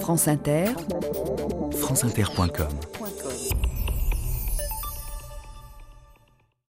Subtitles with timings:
[0.00, 0.66] France Inter,
[1.72, 2.68] franceinter.com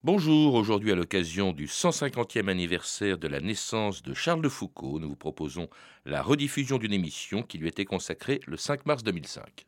[0.03, 5.09] Bonjour, aujourd'hui à l'occasion du 150e anniversaire de la naissance de Charles de Foucault, nous
[5.09, 5.67] vous proposons
[6.05, 9.65] la rediffusion d'une émission qui lui était consacrée le 5 mars 2005.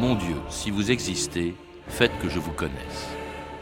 [0.00, 1.54] Mon Dieu, si vous existez,
[1.88, 3.08] faites que je vous connaisse.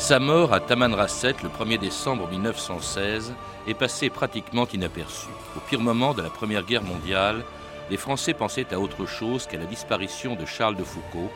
[0.07, 3.35] Sa mort à Tamanrasset le 1er décembre 1916
[3.67, 5.27] est passée pratiquement inaperçue.
[5.57, 7.43] Au pire moment de la Première Guerre mondiale,
[7.91, 11.33] les Français pensaient à autre chose qu'à la disparition de Charles de Foucault,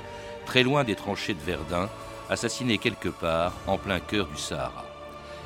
[0.46, 1.88] très loin des tranchées de Verdun,
[2.28, 4.84] assassiné quelque part en plein cœur du Sahara.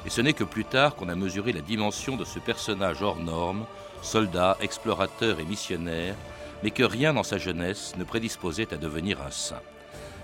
[0.05, 3.17] Et ce n'est que plus tard qu'on a mesuré la dimension de ce personnage hors
[3.17, 3.65] norme,
[4.03, 6.15] soldat, explorateur et missionnaire,
[6.63, 9.63] mais que rien dans sa jeunesse ne prédisposait à devenir un saint.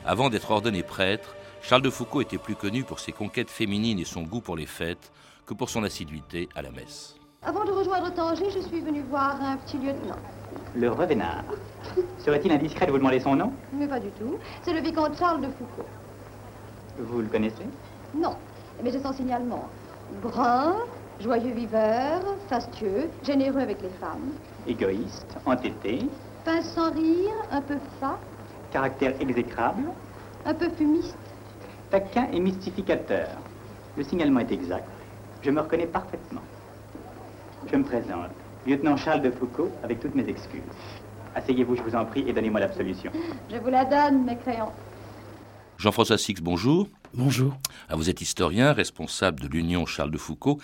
[0.05, 4.05] Avant d'être ordonné prêtre, Charles de Foucault était plus connu pour ses conquêtes féminines et
[4.05, 5.13] son goût pour les fêtes
[5.47, 7.17] que pour son assiduité à la messe.
[7.43, 10.19] Avant de rejoindre Tanger, je suis venu voir un petit lieutenant.
[10.75, 11.45] Le Revenard.
[12.19, 13.53] Serait-il indiscret de vous demander son nom?
[13.73, 14.37] Mais pas du tout.
[14.63, 15.89] C'est le vicomte Charles de Foucault.
[16.99, 17.67] Vous le connaissez?
[18.15, 18.37] Non,
[18.83, 19.69] mais j'ai son signalement.
[20.23, 20.77] Brun,
[21.21, 24.33] joyeux viveur, fastueux, généreux avec les femmes.
[24.67, 26.01] Égoïste, entêté.
[26.45, 28.19] Pince sans rire, un peu fat.
[28.73, 29.85] Caractère exécrable.
[30.45, 31.17] Un peu fumiste
[31.91, 33.29] taquin et mystificateur.
[33.97, 34.89] Le signalement est exact.
[35.43, 36.43] Je me reconnais parfaitement.
[37.71, 38.31] Je me présente,
[38.67, 40.63] lieutenant Charles de Foucault, avec toutes mes excuses.
[41.35, 43.13] Asseyez-vous, je vous en prie, et donnez-moi l'absolution.
[43.51, 44.73] Je vous la donne, mécréant.
[45.79, 46.89] Jean-François Six, bonjour.
[47.15, 47.59] Bonjour.
[47.89, 50.61] Ah, vous êtes historien, responsable de l'Union Charles de Foucault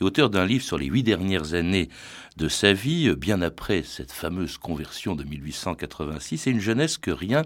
[0.00, 1.90] et auteur d'un livre sur les huit dernières années
[2.38, 7.10] de sa vie, euh, bien après cette fameuse conversion de 1886, et une jeunesse que
[7.10, 7.42] rien,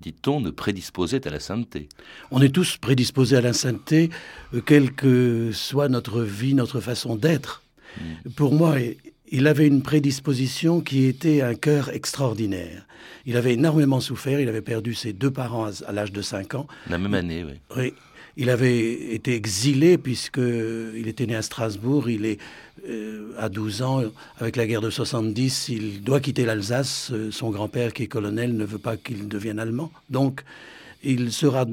[0.00, 1.90] dit-on, ne prédisposait à la sainteté.
[2.30, 4.08] On est tous prédisposés à la sainteté,
[4.54, 7.62] euh, quelle que soit notre vie, notre façon d'être.
[8.00, 8.30] Hmm.
[8.36, 8.76] Pour moi,
[9.30, 12.86] il avait une prédisposition qui était un cœur extraordinaire.
[13.26, 16.66] Il avait énormément souffert, il avait perdu ses deux parents à, l'âge de 5 ans.
[16.88, 17.54] La même année, oui.
[17.76, 17.94] Oui.
[18.40, 22.08] Il avait été exilé puisqu'il était né à Strasbourg.
[22.08, 22.38] Il est
[22.88, 24.02] euh, à 12 ans,
[24.38, 27.10] avec la guerre de 70, il doit quitter l'Alsace.
[27.12, 29.90] Euh, son grand-père, qui est colonel, ne veut pas qu'il devienne allemand.
[30.08, 30.44] Donc,
[31.02, 31.66] il sera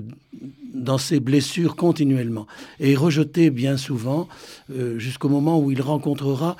[0.73, 2.47] dans ses blessures continuellement
[2.79, 4.27] et rejeté bien souvent
[4.71, 6.57] euh, jusqu'au moment où il rencontrera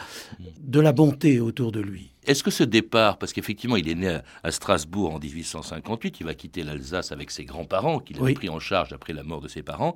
[0.62, 2.15] de la bonté autour de lui.
[2.26, 6.34] Est-ce que ce départ, parce qu'effectivement il est né à Strasbourg en 1858, il va
[6.34, 9.64] quitter l'Alsace avec ses grands-parents qu'il a pris en charge après la mort de ses
[9.64, 9.96] parents,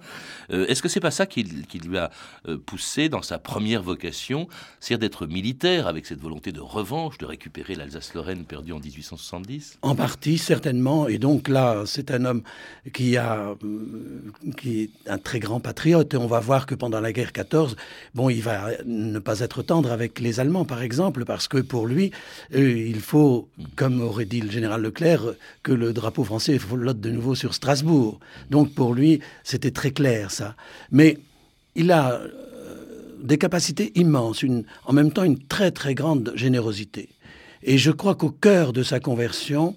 [0.51, 2.11] euh, est-ce que c'est pas ça qui, lui a
[2.47, 4.47] euh, poussé dans sa première vocation,
[4.79, 9.95] c'est-à-dire d'être militaire avec cette volonté de revanche, de récupérer l'Alsace-Lorraine perdue en 1870 En
[9.95, 11.07] partie, certainement.
[11.07, 12.43] Et donc là, c'est un homme
[12.93, 16.13] qui, a, euh, qui est un très grand patriote.
[16.13, 17.75] Et on va voir que pendant la guerre 14,
[18.15, 21.87] bon, il va ne pas être tendre avec les Allemands, par exemple, parce que pour
[21.87, 22.11] lui,
[22.53, 27.35] il faut, comme aurait dit le général Leclerc, que le drapeau français flotte de nouveau
[27.35, 28.19] sur Strasbourg.
[28.49, 30.55] Donc pour lui, c'était très clair ça.
[30.91, 31.17] Mais
[31.75, 32.27] il a euh,
[33.21, 34.43] des capacités immenses,
[34.85, 37.09] en même temps une très très grande générosité.
[37.63, 39.75] Et je crois qu'au cœur de sa conversion,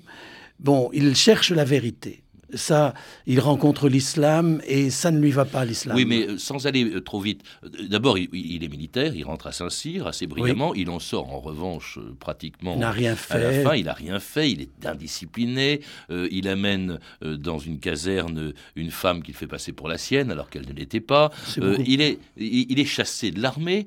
[0.60, 2.22] bon, il cherche la vérité
[2.54, 2.94] ça,
[3.26, 5.96] il rencontre l'islam et ça ne lui va pas l'islam.
[5.96, 7.42] Oui, mais euh, sans aller euh, trop vite.
[7.64, 10.74] Euh, d'abord, il, est militaire, il rentre à Saint-Cyr assez brillamment.
[10.74, 12.74] Il en sort en revanche pratiquement.
[12.74, 13.34] Il n'a rien fait.
[13.34, 14.50] À la fin, il n'a rien fait.
[14.50, 15.81] Il est indiscipliné.
[16.10, 20.66] il amène dans une caserne une femme qu'il fait passer pour la sienne alors qu'elle
[20.66, 21.31] ne l'était pas.
[21.56, 23.87] il est, il, est chassé de l'armée.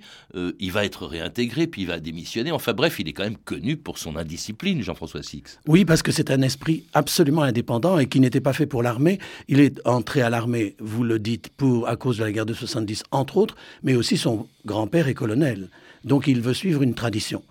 [0.60, 2.52] il va être réintégré puis il va démissionner.
[2.52, 5.60] Enfin bref, il est quand même connu pour son indiscipline, Jean-François Six.
[5.68, 9.20] Oui, parce que c'est un esprit absolument indépendant et qui n'était pas fait pour l'armée.
[9.48, 12.54] Il est entré à l'armée, vous le dites, pour, à cause de la guerre de
[12.54, 15.70] 70, entre autres, mais aussi son grand-père est colonel.
[16.04, 17.44] Donc il veut suivre une tradition.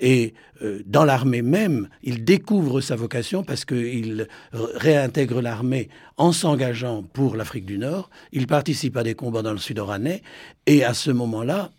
[0.00, 7.02] Et euh, dans l'armée même, il découvre sa vocation parce qu'il réintègre l'armée en s'engageant
[7.02, 8.10] pour l'Afrique du Nord.
[8.32, 10.22] Il participe à des combats dans le Sud-Oranais.
[10.66, 11.70] Et à ce moment-là,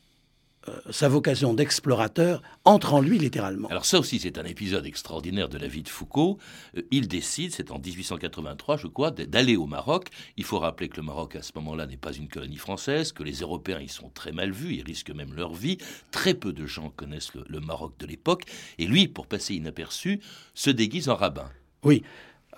[0.90, 3.68] sa vocation d'explorateur entre en lui littéralement.
[3.70, 6.38] Alors ça aussi, c'est un épisode extraordinaire de la vie de Foucault.
[6.78, 10.08] Euh, il décide, c'est en 1883, je crois, d'aller au Maroc.
[10.38, 13.24] Il faut rappeler que le Maroc, à ce moment-là, n'est pas une colonie française, que
[13.24, 15.78] les Européens y sont très mal vus, ils risquent même leur vie.
[16.12, 18.44] Très peu de gens connaissent le Maroc de l'époque.
[18.78, 20.20] Et lui, pour passer inaperçu,
[20.54, 21.50] se déguise en rabbin.
[21.84, 22.04] Oui,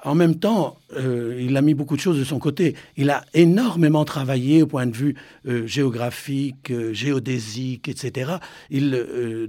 [0.04, 2.76] en même temps, euh, il a mis beaucoup de choses de son côté.
[2.98, 5.16] Il a énormément travaillé au point de vue
[5.48, 8.34] euh, géographique, euh, géodésique, etc.
[8.70, 8.90] Il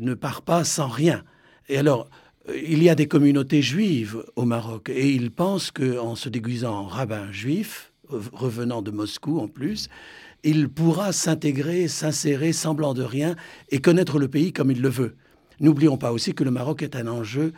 [0.01, 1.25] ne part pas sans rien.
[1.69, 2.09] Et alors,
[2.55, 6.87] il y a des communautés juives au Maroc, et il pense qu'en se déguisant en
[6.87, 9.89] rabbin juif, revenant de Moscou en plus,
[10.43, 13.37] il pourra s'intégrer, s'insérer, semblant de rien,
[13.71, 15.15] et connaître le pays comme il le veut.
[15.61, 17.53] N'oublions pas aussi que le Maroc est un enjeu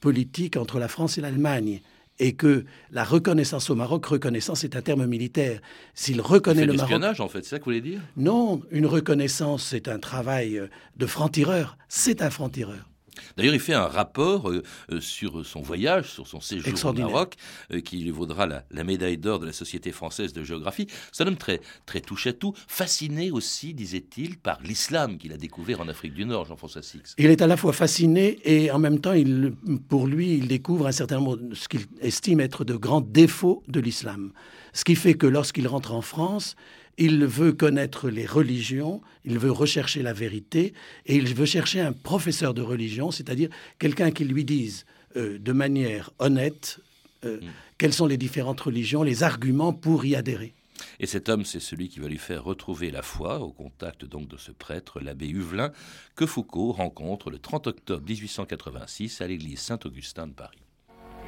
[0.00, 1.82] politique entre la France et l'Allemagne
[2.20, 5.60] et que la reconnaissance au Maroc, reconnaissance est un terme militaire.
[5.94, 7.20] S'il reconnaît le Maroc...
[7.20, 8.00] en fait, c'est ça que vous voulez dire?
[8.16, 10.60] Non, une reconnaissance, c'est un travail
[10.96, 11.78] de franc-tireur.
[11.88, 12.89] C'est un franc-tireur.
[13.36, 14.62] D'ailleurs, il fait un rapport euh,
[14.92, 17.34] euh, sur son voyage, sur son séjour au Maroc,
[17.72, 20.86] euh, qui lui vaudra la, médaille d'or de la Société française de géographie.
[21.12, 25.36] C'est un homme très, très touche à tout, fasciné aussi, disait-il, par l'islam qu'il a
[25.36, 27.14] découvert en Afrique du Nord, Jean-François Six.
[27.18, 29.52] Il est à la fois fasciné et en même temps, il,
[29.88, 33.80] pour lui, il découvre un certain nombre, ce qu'il estime être de grands défauts de
[33.80, 34.32] l'islam.
[34.72, 36.56] Ce qui fait que lorsqu'il rentre en France,
[36.98, 40.74] il veut connaître les religions, il veut rechercher la vérité,
[41.06, 44.84] et il veut chercher un professeur de religion, c'est-à-dire quelqu'un qui lui dise
[45.16, 46.80] euh, de manière honnête
[47.24, 47.48] euh, mm.
[47.78, 50.54] quelles sont les différentes religions, les arguments pour y adhérer.
[50.98, 54.28] Et cet homme, c'est celui qui va lui faire retrouver la foi, au contact donc
[54.28, 55.72] de ce prêtre, l'abbé Huvelin,
[56.16, 60.58] que Foucault rencontre le 30 octobre 1886 à l'église Saint-Augustin de Paris.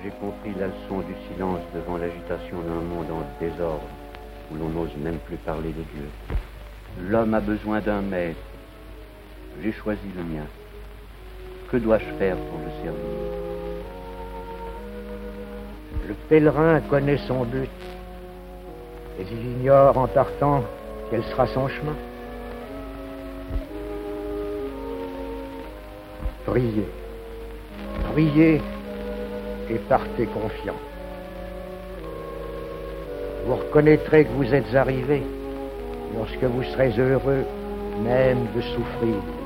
[0.03, 3.87] J'ai compris la leçon du silence devant l'agitation d'un monde en désordre
[4.51, 6.09] où l'on n'ose même plus parler de Dieu.
[7.09, 8.41] L'homme a besoin d'un maître.
[9.63, 10.47] J'ai choisi le mien.
[11.71, 13.01] Que dois-je faire pour le servir?
[16.09, 17.71] Le pèlerin connaît son but,
[19.17, 20.65] mais il ignore en partant
[21.11, 21.97] quel sera son chemin.
[26.45, 26.89] Priez,
[28.13, 28.61] priez
[29.73, 30.77] et partez confiant
[33.45, 35.23] vous reconnaîtrez que vous êtes arrivé
[36.15, 37.45] lorsque vous serez heureux
[38.03, 39.42] même de souffrir.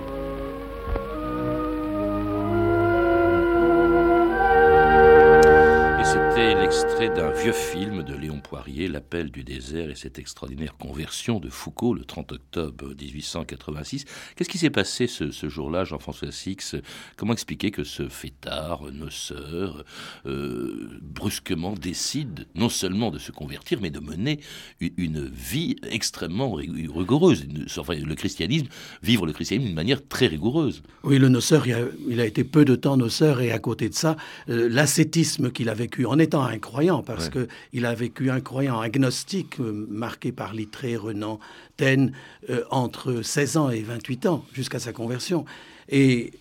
[8.37, 14.05] Léon Poirier, L'appel du désert et cette extraordinaire conversion de Foucault le 30 octobre 1886.
[14.35, 16.77] Qu'est-ce qui s'est passé ce, jour-là, Jean-François Six?
[17.17, 19.85] Comment expliquer que ce fêtard, noceur,
[20.27, 24.41] euh, brusquement décide non seulement de se convertir, mais de mener
[24.81, 27.47] une vie extrêmement rigoureuse
[27.79, 28.67] enfin, Le christianisme,
[29.03, 30.83] vivre le christianisme d'une manière très rigoureuse?
[31.05, 31.67] Oui, le noceur,
[32.09, 34.17] il a, été peu de temps noceur et à côté de ça,
[34.49, 38.41] euh, l'ascétisme qu'il a vécu en étant un croyant, parce que qu'il a vécu un
[38.41, 41.39] croyant agnostique, euh, marqué par Littré, Renan,
[41.77, 42.13] Taine,
[42.51, 45.45] euh, entre 16 ans et 28 ans, jusqu'à sa conversion.
[45.89, 46.33] Et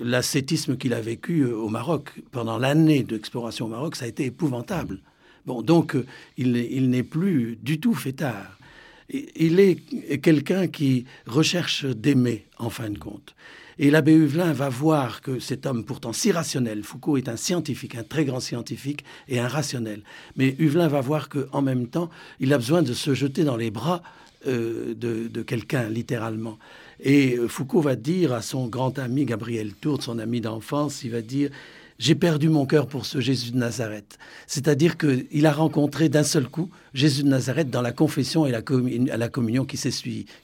[0.00, 4.24] l'ascétisme qu'il a vécu euh, au Maroc, pendant l'année d'exploration au Maroc, ça a été
[4.24, 5.00] épouvantable.
[5.46, 5.96] Bon, donc,
[6.36, 8.58] il, il n'est plus du tout fêtard.
[9.10, 9.76] Il est
[10.22, 13.34] quelqu'un qui recherche d'aimer, en fin de compte.
[13.78, 17.96] Et l'abbé Huvelin va voir que cet homme pourtant si rationnel, Foucault est un scientifique,
[17.96, 20.02] un très grand scientifique et un rationnel,
[20.36, 22.10] mais Huvelin va voir qu'en même temps,
[22.40, 24.02] il a besoin de se jeter dans les bras
[24.46, 26.58] euh, de, quelqu'un, littéralement.
[27.00, 31.10] Et euh, Foucault va dire à son grand ami Gabriel Tourte, son ami d'enfance, il
[31.10, 31.50] va dire
[32.04, 34.18] j'ai perdu mon cœur pour ce Jésus de Nazareth.
[34.46, 38.60] C'est-à-dire qu'il a rencontré d'un seul coup Jésus de Nazareth dans la confession et la,
[39.16, 39.78] la communion qui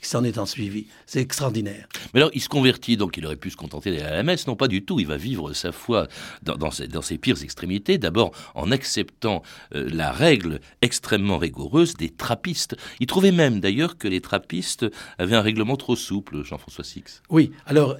[0.00, 0.86] s'en est en suivi.
[1.04, 1.86] C'est extraordinaire.
[2.14, 4.46] Mais alors, il se convertit, donc il aurait pu se contenter d'aller à la messe.
[4.46, 5.00] Non, pas du tout.
[5.00, 6.08] Il va vivre sa foi
[6.42, 7.98] dans, ses, pires extrémités.
[7.98, 9.42] D'abord, en acceptant
[9.74, 12.74] euh, la règle extrêmement rigoureuse des trappistes.
[13.00, 14.86] Il trouvait même, d'ailleurs, que les trappistes
[15.18, 17.20] avaient un règlement trop souple, Jean-François Six.
[17.28, 17.98] Oui, alors,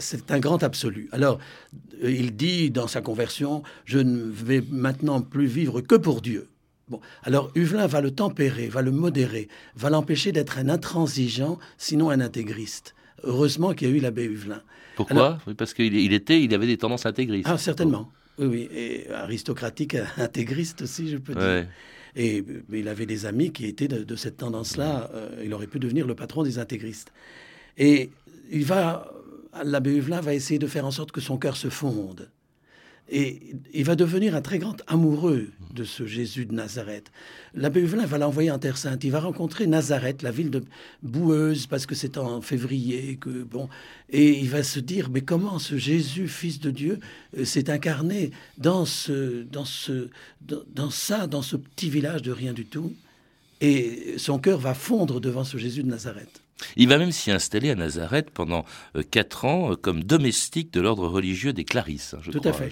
[0.00, 1.10] c'est un grand absolu.
[1.12, 1.38] Alors,
[2.02, 6.48] euh, il dit dans sa conversion, je ne vais maintenant plus vivre que pour Dieu.
[6.88, 12.10] Bon, alors Huvelin va le tempérer, va le modérer, va l'empêcher d'être un intransigeant, sinon
[12.10, 12.94] un intégriste.
[13.22, 14.62] Heureusement qu'il y a eu l'abbé Huvelin.
[14.96, 17.48] Pourquoi Parce qu'il était, il avait des tendances intégristes.
[17.50, 18.10] Ah, certainement.
[18.38, 21.66] Oui, oui, et aristocratique, intégriste aussi, je peux dire.
[22.14, 25.10] Et il avait des amis qui étaient de, cette tendance-là.
[25.14, 27.10] Euh, il aurait pu devenir le patron des intégristes.
[27.78, 28.10] Et
[28.50, 29.10] il va,
[29.64, 32.28] l'abbé Huvelin va essayer de faire en sorte que son cœur se fonde
[33.14, 37.12] Et il va devenir un très grand amoureux de ce Jésus de Nazareth.
[37.52, 39.04] L'abbé Huvelin va l'envoyer en Terre Sainte.
[39.04, 40.64] Il va rencontrer Nazareth, la ville de
[41.02, 43.18] boueuse, parce que c'est en février.
[43.20, 43.68] Que, bon,
[44.08, 47.00] et il va se dire, mais comment ce Jésus, fils de Dieu,
[47.36, 50.08] euh, s'est incarné dans, ce, dans, ce,
[50.40, 52.94] dans ça, dans ce petit village de rien du tout?
[53.60, 56.41] Et son cœur va fondre devant ce Jésus de Nazareth.
[56.76, 58.64] Il va même s'y installer à Nazareth pendant
[58.96, 62.14] euh, quatre ans euh, comme domestique de l'ordre religieux des Clarisses.
[62.14, 62.70] Hein, je Tout à fait.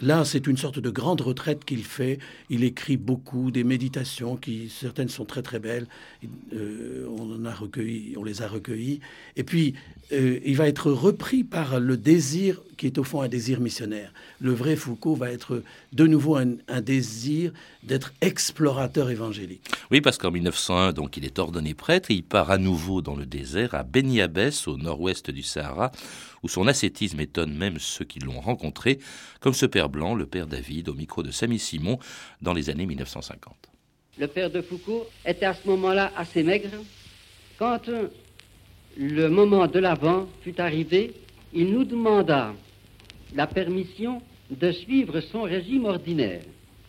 [0.00, 2.18] Là, c'est une sorte de grande retraite qu'il fait.
[2.50, 5.86] Il écrit beaucoup des méditations qui certaines sont très très belles.
[6.54, 9.00] Euh, on en a recueilli, on les a recueillies.
[9.36, 9.74] Et puis,
[10.10, 14.12] il va être repris par le désir qui est au fond un désir missionnaire.
[14.40, 19.68] Le vrai Foucault va être de nouveau un, désir d'être explorateur évangélique.
[19.90, 23.07] Oui, parce qu'en 1901, donc, il est ordonné prêtre et il part à nouveau dans
[23.16, 24.20] le désert, à Beni
[24.66, 25.90] au nord-ouest du Sahara,
[26.42, 28.98] où son ascétisme étonne même ceux qui l'ont rencontré,
[29.40, 31.98] comme ce père blanc, le père David, au micro de Samy Simon,
[32.42, 33.54] dans les années 1950.
[34.18, 36.70] Le père de Foucault était à ce moment-là assez maigre.
[37.58, 37.82] Quand
[38.96, 41.14] le moment de l'avant fut arrivé,
[41.52, 42.52] il nous demanda
[43.34, 46.42] la permission de suivre son régime ordinaire.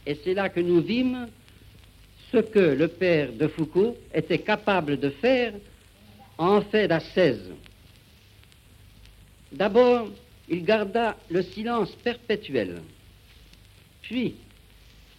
[0.05, 1.27] Et c'est là que nous vîmes
[2.31, 5.53] ce que le père de Foucault était capable de faire
[6.39, 7.51] en fait d'ascèse.
[9.51, 10.07] D'abord,
[10.47, 12.81] il garda le silence perpétuel.
[14.01, 14.35] Puis,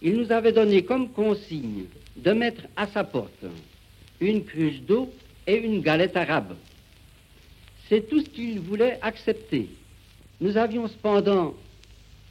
[0.01, 1.85] il nous avait donné comme consigne
[2.17, 3.45] de mettre à sa porte
[4.19, 5.13] une cruche d'eau
[5.47, 6.55] et une galette arabe.
[7.87, 9.69] C'est tout ce qu'il voulait accepter.
[10.39, 11.53] Nous avions cependant,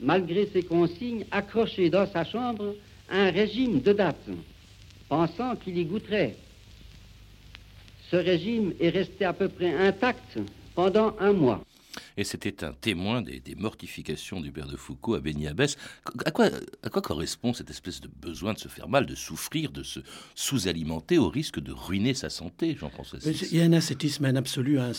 [0.00, 2.74] malgré ces consignes, accroché dans sa chambre
[3.08, 4.28] un régime de date,
[5.08, 6.36] pensant qu'il y goûterait.
[8.10, 10.38] Ce régime est resté à peu près intact
[10.74, 11.64] pendant un mois.
[12.16, 16.46] Et c'était un témoin des, mortifications du père de Foucault à Béni À quoi,
[16.82, 20.00] à quoi correspond cette espèce de besoin de se faire mal, de souffrir, de se
[20.34, 24.78] sous-alimenter au risque de ruiner sa santé, Jean-François Il y a un ascétisme, un absolu,
[24.80, 24.92] un,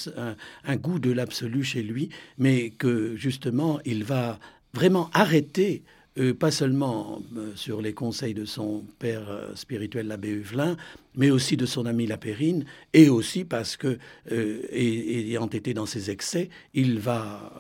[0.64, 4.40] un goût de l'absolu chez lui, mais que justement, il va
[4.74, 5.84] vraiment arrêter
[6.20, 10.76] euh, pas seulement euh, sur les conseils de son père euh, spirituel, l'abbé Huvelin,
[11.16, 13.98] mais aussi de son ami Lapérine, et aussi parce que,
[14.30, 17.54] ayant été dans ses excès, il va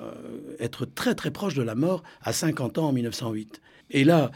[0.59, 3.61] être très très proche de la mort à 50 ans en 1908.
[3.89, 4.31] Et là,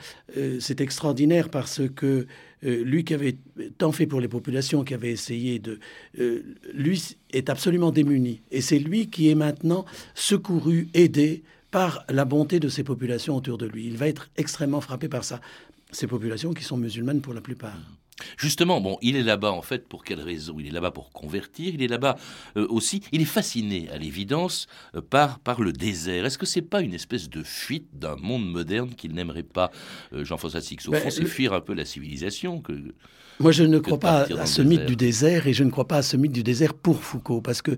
[0.59, 2.27] c'est extraordinaire parce que
[2.61, 3.37] lui qui avait
[3.77, 5.79] tant fait pour les populations, qui avait essayé de...
[6.73, 8.41] lui est absolument démuni.
[8.51, 11.43] Et c'est lui qui est maintenant secouru, aidé
[11.75, 13.85] par la bonté de ces populations autour de lui.
[13.85, 15.41] Il va être extrêmement frappé par ça.
[15.91, 17.75] Ces populations qui sont musulmanes pour la plupart.
[18.37, 20.55] Justement, bon, il est là-bas en fait pour quelle raison?
[20.57, 22.15] Il est là-bas pour convertir, il est là-bas
[22.55, 26.25] euh, aussi, il est fasciné à l'évidence euh, par, par le désert.
[26.25, 29.69] Est-ce que c'est pas une espèce de fuite d'un monde moderne qu'il n'aimerait pas,
[30.13, 32.73] euh, Jean-François Six Au ben, fond, c'est fuir un peu la civilisation que...
[33.41, 35.97] Moi, je ne crois pas à ce mythe du désert et je ne crois pas
[35.97, 37.75] à ce mythe du désert pour Foucault parce que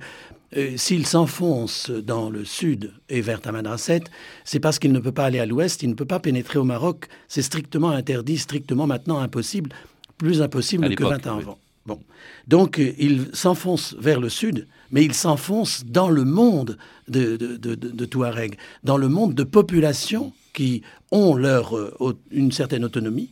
[0.75, 4.01] s'il s'enfonce dans le sud et vers Tamanrasset,
[4.45, 6.63] c'est parce qu'il ne peut pas aller à l'ouest, il ne peut pas pénétrer au
[6.63, 7.07] Maroc.
[7.27, 9.71] C'est strictement interdit, strictement maintenant impossible,
[10.17, 11.59] plus impossible que 20 ans avant.
[11.85, 11.99] Bon.
[12.47, 18.57] Donc il s'enfonce vers le sud, mais il s'enfonce dans le monde de, de, Touareg,
[18.83, 20.81] dans le monde de populations qui
[21.11, 23.31] ont leur, euh, une certaine autonomie,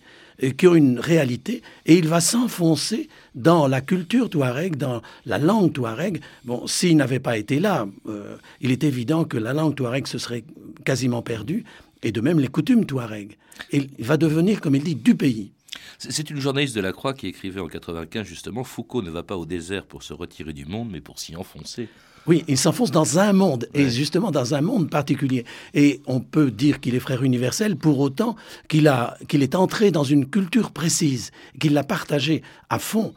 [0.57, 5.71] qui ont une réalité, et il va s'enfoncer dans la culture touareg, dans la langue
[5.71, 6.21] touareg.
[6.43, 10.17] Bon, s'il n'avait pas été là, euh, il est évident que la langue touareg se
[10.17, 10.43] serait
[10.83, 11.63] quasiment perdue,
[12.03, 13.37] et de même les coutumes touareg.
[13.71, 15.51] il va devenir, comme il dit, du pays.
[15.97, 19.37] C'est une journaliste de la Croix qui écrivait en 95 justement Foucault ne va pas
[19.37, 21.89] au désert pour se retirer du monde, mais pour s'y enfoncer.
[22.27, 25.45] Oui, il s'enfonce dans un monde, et justement dans un monde particulier.
[25.75, 28.35] Et on peut dire qu'il est frère universel pour autant
[28.67, 28.91] qu'il
[29.27, 33.13] qu'il est entré dans une culture précise, qu'il l'a partagée à fond.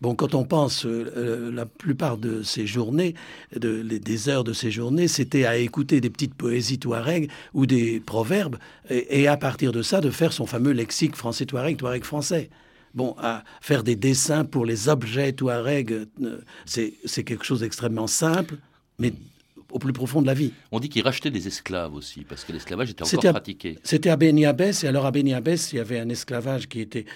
[0.00, 3.14] Bon, quand on pense, euh, euh, la plupart de ces journées,
[3.54, 8.00] de, des heures de ces journées, c'était à écouter des petites poésies touareg ou des
[8.00, 8.56] proverbes,
[8.90, 12.50] et, et, à partir de ça, de faire son fameux lexique français touareg, touareg français.
[12.94, 18.56] Bon, à faire des dessins pour les objets Touareg, euh, c'est quelque chose d'extrêmement simple,
[19.00, 19.12] mais
[19.74, 20.52] au plus profond de la vie.
[20.70, 23.76] On dit qu'il rachetait des esclaves aussi, parce que l'esclavage était encore pratiqué.
[23.82, 27.06] C'était à Beni et alors à Beni il y avait un esclavage qui était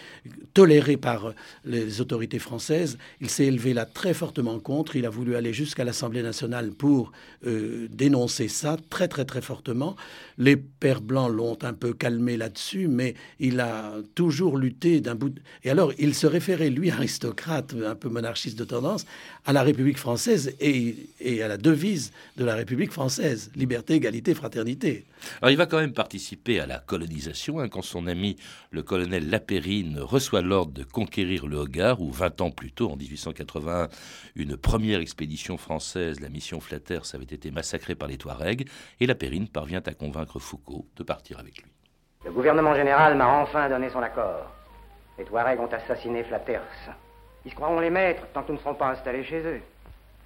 [0.54, 1.34] toléré par
[1.64, 2.98] les autorités françaises.
[3.20, 4.96] Il s'est élevé là très fortement contre.
[4.96, 7.12] Il a voulu aller jusqu'à l'Assemblée nationale pour
[7.46, 9.94] euh, dénoncer ça très très très fortement.
[10.36, 15.34] Les pères blancs l'ont un peu calmé là-dessus, mais il a toujours lutté d'un bout.
[15.62, 19.06] Et alors, il se référait, lui, aristocrate, un peu monarchiste de tendance,
[19.46, 23.50] à la République française et, et à la devise de la République française.
[23.54, 25.06] Liberté, égalité, fraternité.
[25.40, 28.36] Alors il va quand même participer à la colonisation hein, quand son ami
[28.70, 32.96] le colonel Lapérine reçoit l'ordre de conquérir le Hogar, où 20 ans plus tôt, en
[32.96, 33.88] 1881,
[34.36, 38.68] une première expédition française, la mission Flatters, avait été massacrée par les Touaregs,
[39.00, 41.70] et Lapérine parvient à convaincre Foucault de partir avec lui.
[42.24, 44.52] Le gouvernement général m'a enfin donné son accord.
[45.18, 46.60] Les Touaregs ont assassiné Flatters.
[47.44, 49.60] Ils se croiront les maîtres tant que nous ne serons pas installés chez eux.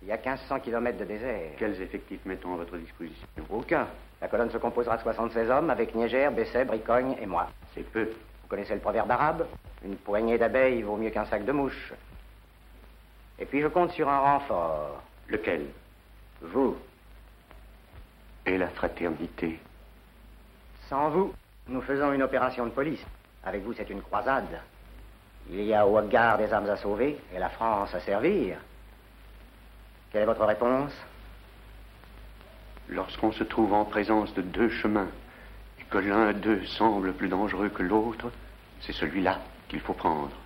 [0.02, 1.52] Il y a 1500 km de désert.
[1.59, 3.87] Quels effectifs mettons à votre disposition Aucun.
[4.21, 7.49] La colonne se composera de 76 hommes avec Niger, Besset, Bricogne et moi.
[7.75, 8.04] C'est peu.
[8.04, 9.47] Vous connaissez le proverbe arabe?
[9.85, 11.92] Une poignée d'abeilles vaut mieux qu'un sac de mouches.
[13.38, 15.02] Et puis je compte sur un renfort.
[15.28, 15.66] Lequel?
[16.40, 16.76] Vous.
[18.44, 19.59] Et la fraternité?
[20.88, 21.32] Sans vous,
[21.68, 23.04] nous faisons une opération de police.
[23.44, 24.61] Avec vous, c'est une croisade.
[25.49, 28.59] Il y a au Hogar des âmes à sauver et la France à servir.
[30.12, 30.92] Quelle est votre réponse
[32.90, 35.09] Lorsqu'on se trouve en présence de deux chemins
[35.81, 38.31] et que l'un d'eux semble plus dangereux que l'autre,
[38.83, 39.38] c'est celui-là
[39.69, 40.37] qu'il faut prendre.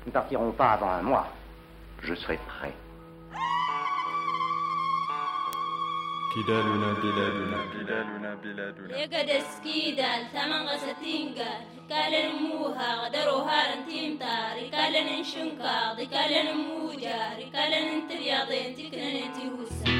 [0.00, 1.28] Nous ne partirons pas avant un mois.
[2.02, 2.72] Je serai prêt.
[6.36, 11.50] كدالنا بلادنا بلادنا يا قدس كيدال ثمن غستينكا
[11.90, 13.42] قال موها غدروا
[13.74, 19.90] رنتيم تاري قال نشنكا قال موجاري قال انت رياضين تكنن انت هوسا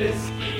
[0.00, 0.59] Look.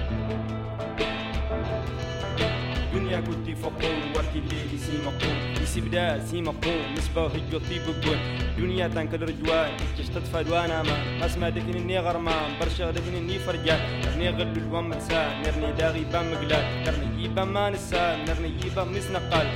[3.11, 8.17] يا كنتي فقوم وقت الليل سي مقوم يسي بدا سي مقوم مصباح يطيب بقول
[8.57, 10.95] دنيا تنكل رجوان تشتت فدوانا ما.
[11.19, 13.79] ما سما دكنني غرمان برشا دكنني فرجان.
[14.03, 16.65] نرني غل الوام متسان نرني داغي بام مقلال.
[16.85, 19.47] نرني يبا ما نسان نرني يبا مسنقال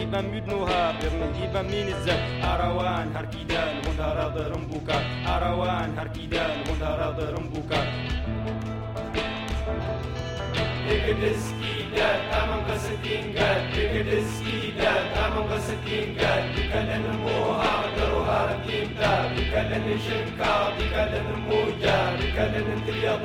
[0.00, 4.96] يبا ميود نهار نرني يبا مين الزاد أروان هركيدال وندها راضي رمبوكا.
[5.34, 7.80] أروان هركيدال وندها راضي رمبوكا.
[10.84, 11.63] Take.
[11.94, 18.50] tidak tamang bahasa tinggal Dengan rezeki dah tamang bahasa tinggal Di kalan nemu hak teruhar
[18.66, 19.30] cinta.
[19.30, 22.10] Di kalan yang syengkau, di kalan nemu jar.
[22.18, 23.18] Di kalan yang teriak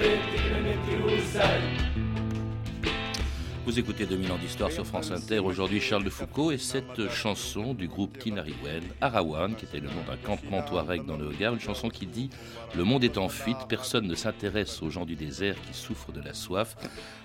[3.70, 5.38] Vous écoutez 2000 ans d'histoire sur France Inter.
[5.38, 10.02] Aujourd'hui, Charles de Foucault et cette chanson du groupe Tinariwen, Arawan, qui était le nom
[10.08, 12.32] d'un campement touareg dans le Hogar, une chanson qui dit
[12.76, 16.20] Le monde est en fuite, personne ne s'intéresse aux gens du désert qui souffrent de
[16.20, 16.76] la soif.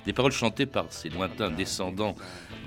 [0.04, 2.14] Des paroles chantées par ces lointains descendants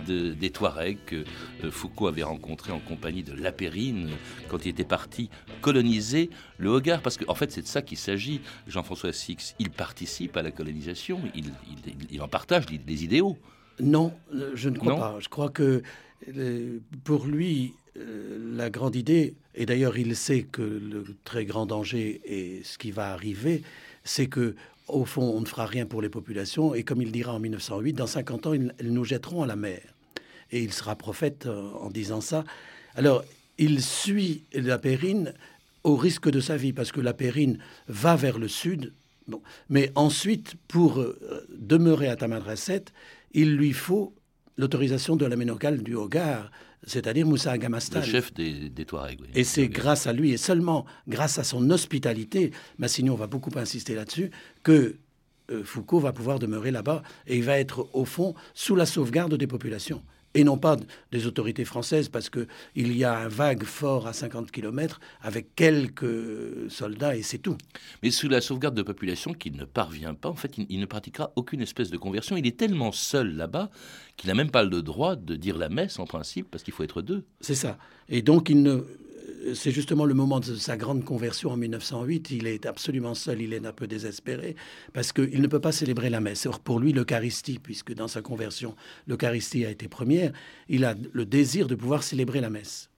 [0.07, 1.23] de- des Touaregs que
[1.63, 4.09] euh, Foucault avait rencontrés en compagnie de Lapérine
[4.49, 5.29] quand il était parti
[5.61, 7.03] coloniser le Hogar.
[7.03, 8.41] Parce qu'en en fait, c'est de ça qu'il s'agit.
[8.65, 11.51] Jean-François Six, il participe à la colonisation, il,
[12.09, 13.37] il- en partage les idéaux.
[13.79, 15.17] Non, euh, je ne crois Non pas.
[15.19, 15.81] Je crois que
[16.35, 21.65] euh, pour lui, euh, la grande idée, et d'ailleurs il sait que le très grand
[21.65, 23.63] danger et ce qui va arriver,
[24.03, 24.55] c'est que
[24.87, 27.91] au fond, on ne fera rien pour les populations, et comme il dira en 1908,
[27.93, 29.81] dans 50 ans, ils, elles nous jetteront à la mer.
[30.49, 32.45] Et il sera prophète en disant ça.
[32.95, 33.25] Alors,
[33.57, 35.33] il suit la Périne
[35.83, 37.59] au risque de sa vie, parce que la Périne
[37.89, 38.93] va vers le sud.
[39.27, 39.41] Bon.
[39.69, 41.05] Mais ensuite, pour
[41.49, 42.85] demeurer à Tamanrasset,
[43.37, 44.13] il lui faut
[44.57, 46.51] l'autorisation de la ménocale du Hogar,
[46.85, 47.99] c'est-à-dire Moussa Agamastan.
[47.99, 49.19] Le chef des, des Touaregs.
[49.21, 49.27] oui.
[49.35, 53.93] Et c'est grâce à lui, et seulement grâce à son hospitalité, Massignon va beaucoup insister
[53.93, 54.31] là-dessus,
[54.63, 54.95] que
[55.51, 59.35] euh, Foucault va pouvoir demeurer là-bas et il va être au fond sous la sauvegarde
[59.35, 60.03] des populations.
[60.33, 60.77] Et non pas
[61.11, 66.69] des autorités françaises, parce qu'il y a un vague fort à 50 km avec quelques
[66.69, 67.57] soldats et c'est tout.
[68.03, 70.85] Mais sous la sauvegarde de population qu'il ne parvient pas, en fait, il, il ne
[70.85, 72.37] pratiquera aucune espèce de conversion.
[72.37, 73.69] Il est tellement seul là-bas
[74.15, 76.83] qu'il n'a même pas le droit de dire la messe en principe, parce qu'il faut
[76.83, 77.23] être deux.
[77.41, 77.77] C'est ça.
[78.09, 78.83] Et donc, il ne.
[79.53, 82.31] C'est justement le moment de sa grande conversion en 1908.
[82.31, 84.55] Il est absolument seul, il est un peu désespéré,
[84.93, 86.45] parce qu'il ne peut pas célébrer la messe.
[86.45, 88.75] Or, pour lui, l'Eucharistie, puisque dans sa conversion,
[89.07, 90.31] l'Eucharistie a été première,
[90.69, 92.89] il a le désir de pouvoir célébrer la messe.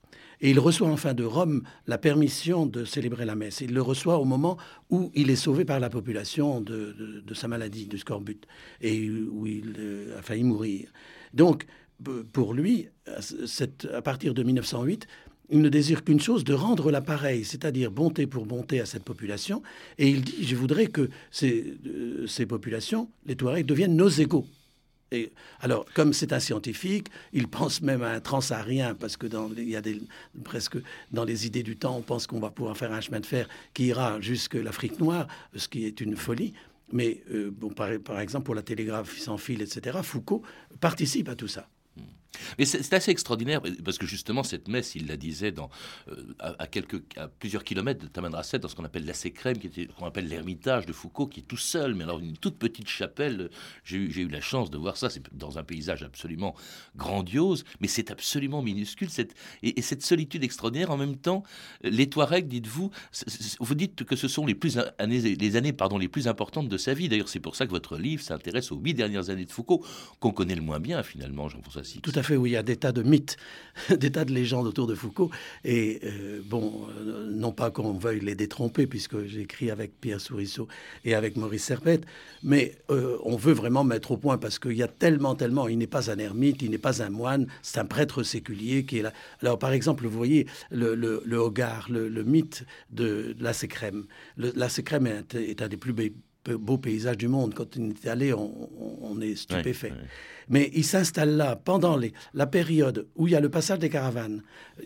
[0.42, 3.62] Et il reçoit enfin de Rome la permission de célébrer la messe.
[3.62, 4.58] Il le reçoit au moment
[4.90, 8.46] où il est sauvé par la population de, sa maladie, du scorbut,
[8.82, 10.90] et où il euh, a failli mourir.
[11.34, 11.66] Donc,
[12.32, 12.88] pour lui,
[13.94, 15.08] à partir de 1908,
[15.50, 19.64] il ne désire qu'une chose, de rendre l'appareil, c'est-à-dire bonté pour bonté à cette population.
[19.98, 24.46] Et il dit, je voudrais que ces, euh, populations, les Touaregs, deviennent nos égaux.
[25.12, 29.50] Et alors, comme c'est un scientifique, il pense même à un transsaharien, parce que dans,
[29.58, 29.82] il y a
[30.44, 30.78] presque
[31.12, 33.48] dans les idées du temps, on pense qu'on va pouvoir faire un chemin de fer
[33.74, 36.54] qui ira jusque l'Afrique noire, ce qui est une folie.
[36.92, 40.44] Mais euh, bon, par, par exemple, pour la télégraphie sans fil, etc., Foucault
[40.80, 41.68] participe à tout ça.
[42.58, 45.70] Mais c'est assez extraordinaire parce que justement cette messe, il la disait dans,
[46.10, 49.58] euh, à, quelques, à plusieurs kilomètres de Tamanrasset, dans ce qu'on appelle la Sécrème,
[49.98, 53.50] qu'on appelle l'ermitage de Foucault, qui est tout seul, mais alors une toute petite chapelle.
[53.84, 55.10] J'ai eu, eu, la chance de voir ça.
[55.10, 56.56] C'est dans un paysage absolument
[56.96, 59.10] grandiose, mais c'est absolument minuscule.
[59.10, 61.44] Cette, et, cette solitude extraordinaire, en même temps,
[61.84, 62.92] les Touaregs, dites-vous,
[63.60, 66.78] vous dites que ce sont les plus années, les années pardon, les plus importantes de
[66.78, 67.10] sa vie.
[67.10, 69.86] D'ailleurs, c'est pour ça que votre livre s'intéresse aux huit dernières années de Foucault,
[70.20, 72.02] qu'on connaît le moins bien finalement, Jean-François Six.
[72.02, 72.52] Tout à fait, oui.
[72.52, 73.38] Il y a des tas de mythes,
[73.90, 75.30] des tas de légendes autour de Foucault.
[75.64, 80.68] Et euh, bon, euh, non pas qu'on veuille les détromper, puisque j'écris avec Pierre Sourisseau
[81.06, 82.06] et avec Maurice Serpette,
[82.44, 85.68] mais euh, on veut vraiment mettre au point parce qu'il y a tellement, tellement.
[85.68, 89.00] Il n'est pas un ermite, il n'est pas un moine, c'est un prêtre séculier qui
[89.00, 89.14] est là.
[89.42, 94.06] Alors, par exemple, vous voyez le, Hogar, le, mythe de la Sécrème.
[94.38, 95.94] La Sécrème est, est un des plus
[96.46, 97.54] beaux paysages du monde.
[97.54, 99.94] Quand on est allé, on, est stupéfait.
[100.50, 103.90] Mais il s'installe là pendant les, la période où il y a le passage des
[103.90, 104.42] caravanes.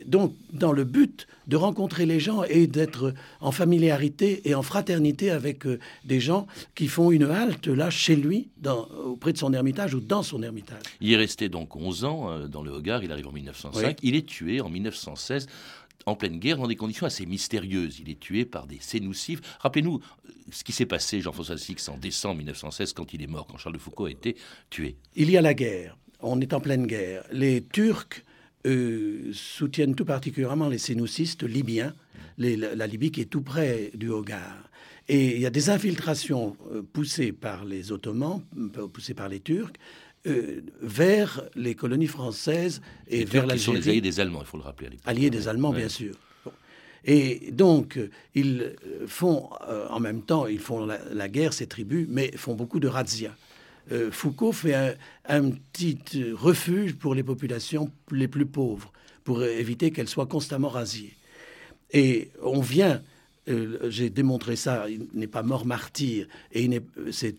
[0.05, 5.31] Donc, dans le but de rencontrer les gens et d'être en familiarité et en fraternité
[5.31, 9.53] avec euh, des gens qui font une halte là chez lui, dans, auprès de son
[9.53, 10.83] ermitage ou dans son ermitage.
[10.99, 13.99] Il est resté donc 11 ans euh, dans le Hogar, il arrive en 1905.
[14.03, 15.47] Il est tué en 1916
[16.05, 17.99] en pleine guerre dans des conditions assez mystérieuses.
[17.99, 19.41] Il est tué par des sénoussifs.
[19.59, 23.47] Rappelez-nous euh, ce qui s'est passé, Jean-François Six, en décembre 1916, quand il est mort,
[23.47, 24.35] quand Charles de Foucault a été
[24.69, 24.95] tué.
[25.15, 25.97] Il y a la guerre.
[26.19, 27.23] On est en pleine guerre.
[27.31, 28.23] Les Turcs
[28.65, 31.93] euh, soutiennent tout particulièrement les sénoussistes libyens,
[32.37, 34.69] la, Libye qui est tout près du Hogar.
[35.09, 38.41] Et il y a des infiltrations euh, poussées par les Ottomans,
[38.93, 39.73] poussées par les Turcs,
[40.25, 43.59] euh, vers les colonies françaises et vers l'Algérie.
[43.59, 44.89] sont les alliés des Allemands, il faut le rappeler.
[45.05, 46.15] alliés des Allemands, bien sûr.
[47.03, 47.99] Et donc,
[48.33, 52.55] ils euh, font, euh, en même temps, ils font la, guerre, ces tribus, mais font
[52.55, 53.35] beaucoup de razzias.
[54.11, 54.93] Foucault fait un,
[55.27, 55.99] un, petit
[56.31, 58.93] refuge pour les populations les plus pauvres,
[59.25, 61.17] pour éviter qu'elles soient constamment razziées.
[61.91, 63.01] Et on vient
[63.45, 66.69] j'ai démontré ça, il n'est pas mort martyr et
[67.11, 67.35] c'est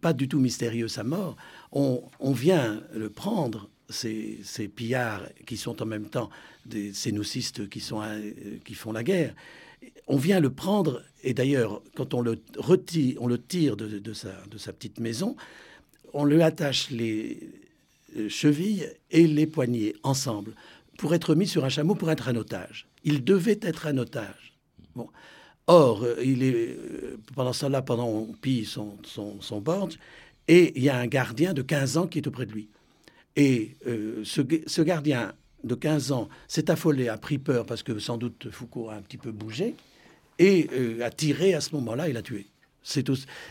[0.00, 1.36] pas du tout mystérieux sa mort
[1.72, 4.40] on, vient le prendre, ces,
[4.74, 6.30] pillards qui sont en même temps
[6.66, 8.30] des sénoucistes qui, sont, euh,
[8.64, 9.34] qui font la guerre,
[10.06, 14.30] on vient le prendre, et d'ailleurs, quand on le retire, on le tire de, sa,
[14.50, 15.36] de sa petite maison,
[16.12, 17.38] on lui attache les
[18.16, 20.52] euh, chevilles et les poignets ensemble
[20.96, 22.86] pour être mis sur un chameau, pour être un otage.
[23.04, 24.54] Il devait être un otage.
[24.96, 25.08] Bon.
[25.68, 26.76] Or, euh, il est,
[27.36, 29.62] pendant ça là, pendant on pille son, son, son
[30.48, 32.68] et il y a un gardien de 15 ans qui est auprès de lui.
[33.36, 38.16] Et euh, ce, gardien de 15 ans s'est affolé, a pris peur parce que sans
[38.16, 39.74] doute Foucault a un petit peu bougé
[40.38, 42.46] et euh, a tiré à ce moment-là, il a tué.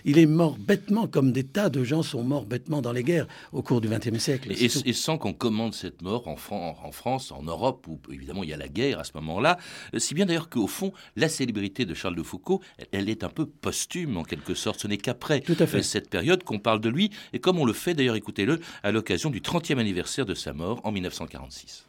[0.06, 3.28] Il est mort bêtement, comme des tas de gens sont morts bêtement dans les guerres
[3.52, 4.52] au cours du XXe siècle.
[4.52, 8.54] Et, sans qu'on commande cette mort en, en, France, en Europe, où évidemment il y
[8.54, 9.58] a la guerre à ce moment-là,
[9.94, 12.62] euh, si bien d'ailleurs qu'au fond, la célébrité de Charles de Foucault,
[12.92, 14.80] elle, est un peu posthume en quelque sorte.
[14.80, 17.94] Ce n'est qu'après euh, cette période qu'on parle de lui, et comme on le fait
[17.94, 21.87] d'ailleurs, écoutez-le, à l'occasion du 30e anniversaire de sa mort en 1946.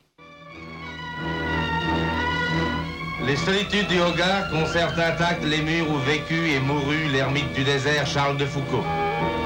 [3.28, 8.06] Les solitudes du Hogar conservent intacts les murs où vécut et mourut l'ermite du désert
[8.06, 8.82] Charles de Foucault.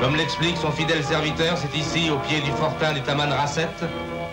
[0.01, 3.67] Comme l'explique son fidèle serviteur, c'est ici, au pied du fortin du Taman Rasset,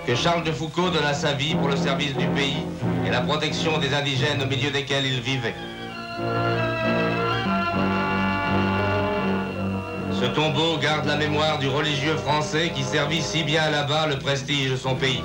[0.05, 2.63] que Charles de Foucault donna sa vie pour le service du pays
[3.07, 5.55] et la protection des indigènes au milieu desquels il vivait.
[10.11, 14.69] Ce tombeau garde la mémoire du religieux français qui servit si bien là-bas le prestige
[14.69, 15.23] de son pays.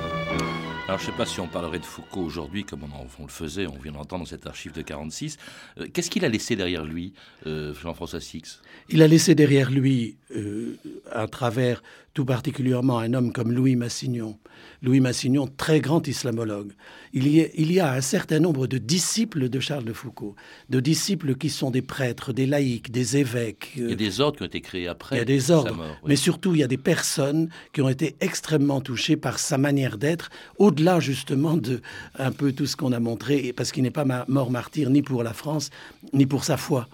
[0.87, 3.65] Alors je ne sais pas si on parlerait de Foucault aujourd'hui comme on, le faisait,
[3.65, 5.37] on vient d'entendre cet archive de 46.
[5.79, 7.13] Euh, qu'est-ce qu'il a laissé derrière lui,
[7.47, 8.61] euh, Jean-François Six?
[8.89, 10.77] Il a laissé derrière lui, euh,
[11.11, 11.81] à travers
[12.15, 14.39] tout particulièrement un homme comme Louis Massignon.
[14.81, 16.71] Louis Massignon, très grand islamologue.
[17.11, 20.33] Il y, a, il y, a, un certain nombre de disciples de Charles de Foucault,
[20.69, 23.73] de disciples qui sont des prêtres, des laïcs, des évêques.
[23.75, 25.17] Il y a des ordres qui ont été créés après.
[25.17, 28.15] Il y a des ordres, mais surtout il y a des personnes qui ont été
[28.21, 31.81] extrêmement touchées par sa manière d'être, au-delà justement de
[32.17, 35.21] un peu tout ce qu'on a montré, parce qu'il n'est pas mort martyr ni pour
[35.21, 35.69] la France,
[36.13, 36.87] ni pour sa foi.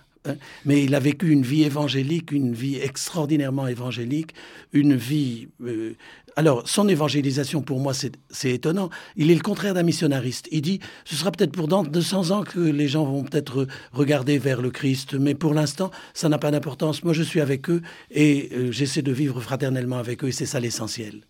[0.65, 4.33] Mais il a vécu une vie évangélique, une vie extraordinairement évangélique,
[4.73, 5.47] une vie...
[5.63, 5.95] euh,
[6.37, 8.89] alors, son évangélisation, pour moi, c'est étonnant.
[9.17, 10.47] Il est le contraire d'un missionnariste.
[10.51, 14.37] Il dit, ce sera peut-être pour dans 200 ans que les gens vont peut-être regarder
[14.37, 17.03] vers le Christ, mais pour l'instant, ça n'a pas d'importance.
[17.03, 17.81] Moi, je suis avec eux
[18.11, 21.21] et euh, j'essaie de vivre fraternellement avec eux, et c'est ça l'essentiel.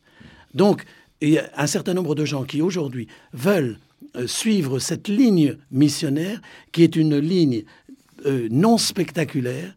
[0.54, 0.84] Donc,
[1.22, 3.80] il y a un certain nombre de gens qui, aujourd'hui, veulent
[4.16, 7.64] euh, suivre cette ligne missionnaire, qui est une ligne
[8.26, 9.74] euh, non spectaculaire,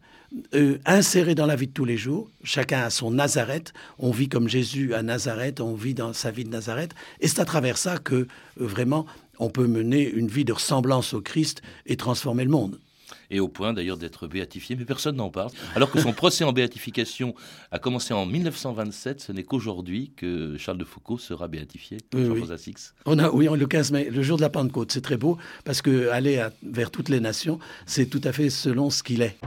[0.53, 2.29] euh, insérée dans la vie de tous les jours.
[2.43, 3.73] Chacun a son Nazareth.
[3.99, 6.93] On vit comme Jésus à Nazareth, on vit dans sa vie de Nazareth.
[7.21, 8.27] Et c'est à travers ça que, euh,
[8.57, 9.05] vraiment,
[9.39, 12.79] on peut mener une vie de ressemblance au Christ et transformer le monde.
[13.31, 15.49] Et au point d'ailleurs d'être béatifié, mais personne n'en parle.
[15.75, 17.33] Alors que son procès en béatification
[17.71, 21.97] a commencé en 1927, ce n'est qu'aujourd'hui que Charles de Foucault sera béatifié.
[22.13, 22.43] Oui, oui.
[23.05, 25.81] On a, oui, le 15 mai, le jour de la Pentecôte, c'est très beau parce
[25.81, 29.37] que aller à- vers toutes les nations, c'est tout à fait selon ce qu'il est.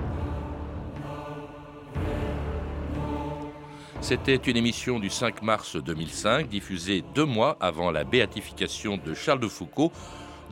[4.00, 9.40] C'était une émission du 5 mars 2005, diffusée deux mois avant la béatification de Charles
[9.40, 9.92] de Foucault,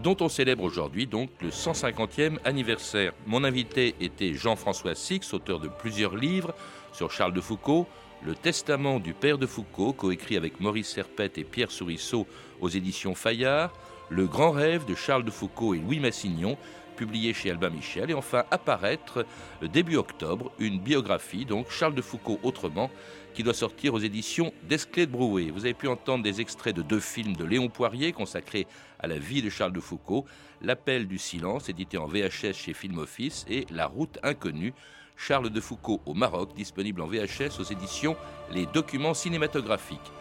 [0.02, 3.12] dont on célèbre aujourd'hui donc le 150e anniversaire.
[3.26, 6.54] Mon invité était Jean-François Six, auteur de plusieurs livres
[6.92, 7.86] sur Charles de Foucault,
[8.22, 12.26] Le Testament du Père de Foucault, coécrit avec Maurice Serpette et Pierre Sourisseau
[12.60, 13.72] aux éditions Fayard,
[14.08, 16.56] Le Grand Rêve de Charles de Foucault et Louis Massignon,
[16.96, 19.26] publié chez Albin Michel, et enfin apparaître
[19.62, 22.90] début octobre une biographie, donc Charles de Foucault autrement,
[23.34, 25.50] qui doit sortir aux éditions d'Esclés de Brouet.
[25.50, 28.66] Vous avez pu entendre des extraits de deux films de Léon Poirier consacrés
[28.98, 30.24] à la vie de Charles de Foucault,
[30.62, 34.72] L'appel du silence, édité en VHS chez Film Office, et La route inconnue,
[35.16, 38.16] Charles de Foucault au Maroc, disponible en VHS aux éditions
[38.52, 40.12] Les documents cinématographiques.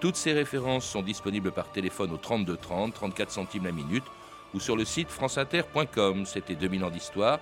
[0.00, 4.04] Toutes ces références sont disponibles par téléphone au 32 30, 34 centimes la minute,
[4.54, 6.24] ou sur le site franceinter.com.
[6.24, 7.40] C'était 2000 ans d'histoire.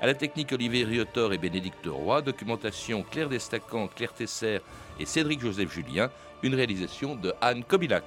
[0.00, 4.60] À la technique Olivier Riotor et Bénédicte Roy, documentation Claire Destacan, Claire Tesser
[5.00, 6.10] et Cédric Joseph Julien,
[6.42, 8.04] une réalisation de Anne Kobilac.